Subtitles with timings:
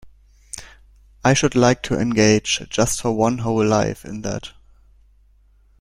[1.23, 4.49] I should like to engage just for one whole life in that.